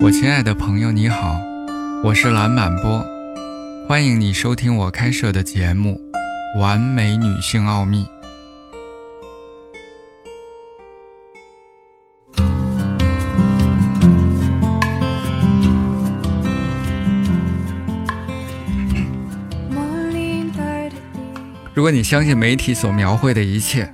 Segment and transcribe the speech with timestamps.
[0.00, 1.40] 我亲爱的朋友，你好，
[2.04, 3.04] 我是蓝满波，
[3.88, 6.00] 欢迎你收听我开设的节目
[6.60, 8.04] 《完美女性奥秘》。
[21.74, 23.92] 如果你相信媒体所描绘的一切，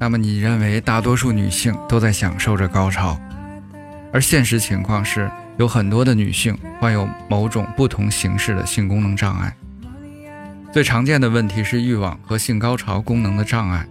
[0.00, 3.16] 那么你认为大多数女性都在享受着高潮。
[4.12, 9.56] 而现实情况是，有很多的女性患有某种不同形式的性功能障碍。
[10.70, 13.86] 最常见的问题是欲望和性高潮功能的障碍。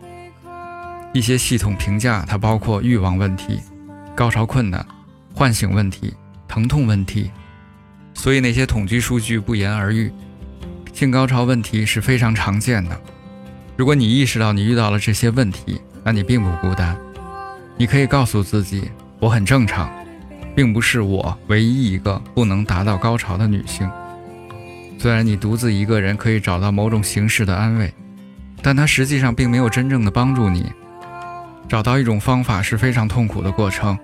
[1.13, 3.59] 一些系统评价它包括欲望问题、
[4.15, 4.85] 高潮困难、
[5.33, 6.13] 唤醒问题、
[6.47, 7.29] 疼痛问题。
[8.13, 10.11] 所以那些统计数据不言而喻，
[10.93, 12.99] 性高潮问题是非常常见的。
[13.75, 16.95] 如果你意识到你遇到了这些问题，那你并不孤单。
[17.77, 19.91] 你可以告诉自己，我很正常。
[20.55, 23.89] 并不是我唯一一个不能达到高潮的女性。
[24.97, 27.91] 虽然你独自一个人可以找到某种形式的安慰，
[28.61, 30.71] 但它实际上并没有真正的帮助你。
[31.67, 33.97] 找到一种方法是非常痛苦的过程。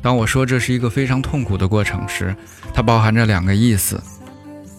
[0.00, 2.34] 当我说这是一个非常痛苦的过程时，
[2.72, 4.00] 它包含着两个意思：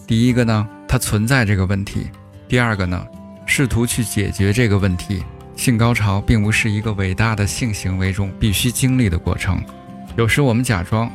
[0.06, 2.10] 第一个呢，它存在这个问题；
[2.48, 3.06] 第二个呢，
[3.44, 5.22] 试图去解决这个问题。
[5.56, 9.62] 性高潮并不是一个伟大的性行为中必须经历的过程。
[10.20, 11.10] 有时我们假装，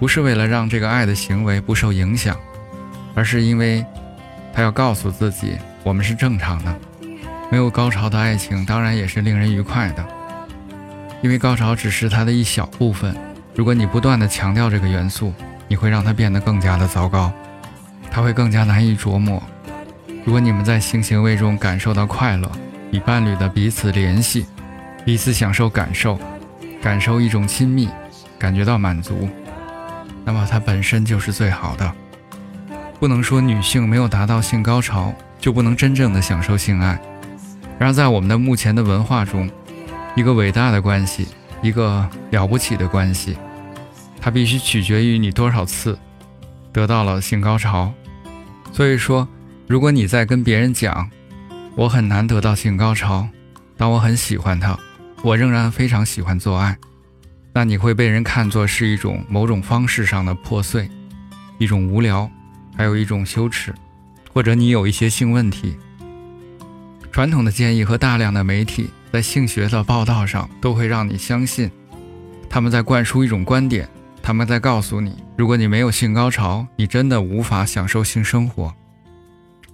[0.00, 2.34] 不是为了让这个爱的行为不受影响，
[3.14, 3.84] 而是因为
[4.50, 6.74] 他要告诉自己，我们是正常的。
[7.50, 10.02] 没有高潮的爱情当然也是令人愉快的，
[11.20, 13.14] 因为高潮只是它的一小部分。
[13.54, 15.34] 如果你不断的强调这个元素，
[15.68, 17.30] 你会让它变得更加的糟糕，
[18.10, 19.42] 它会更加难以琢磨。
[20.24, 22.50] 如果你们在性行为中感受到快乐，
[22.90, 24.46] 与伴侣的彼此联系，
[25.04, 26.18] 彼此享受感受，
[26.80, 27.90] 感受一种亲密。
[28.38, 29.28] 感觉到满足，
[30.24, 31.92] 那么它本身就是最好的。
[32.98, 36.98] 不能说女性没有达到性高潮就不能真正的享受性爱。
[37.78, 39.50] 然而，在我们的目前的文化中，
[40.14, 41.28] 一个伟大的关系，
[41.60, 43.36] 一个了不起的关系，
[44.20, 45.98] 它必须取决于你多少次
[46.72, 47.92] 得到了性高潮。
[48.72, 49.28] 所以说，
[49.66, 51.10] 如果你在跟别人讲
[51.74, 53.28] 我很难得到性高潮，
[53.76, 54.78] 但我很喜欢他，
[55.22, 56.78] 我仍然非常喜欢做爱。
[57.56, 60.90] 那你会被人看作是一种某种方式上的破碎，
[61.56, 62.30] 一种无聊，
[62.76, 63.74] 还有一种羞耻，
[64.30, 65.74] 或者你有一些性问题。
[67.10, 71.70] 传统的建议和大量的媒体在性学的报道上都会让你相信，
[72.50, 73.88] 他们在灌输一种观点，
[74.22, 78.74] 他们在告诉你，如果你没有性高潮，你真的无法享受性生活。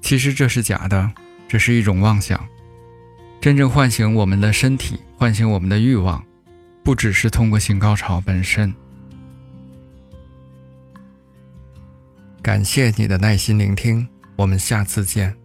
[0.00, 1.10] 其实这是假的，
[1.48, 2.40] 这是一种妄想。
[3.40, 6.22] 真正唤醒我们的身体，唤醒我们的欲望。
[6.84, 8.72] 不只是通过性高潮本身。
[12.42, 15.41] 感谢你的耐心聆听，我们下次见。